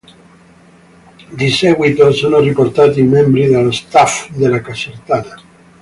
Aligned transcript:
Di 1.31 1.51
seguito 1.51 2.11
sono 2.11 2.39
riportati 2.39 3.01
i 3.01 3.03
membri 3.03 3.45
dello 3.45 3.69
staff 3.69 4.31
della 4.31 4.59
Casertana. 4.59 5.41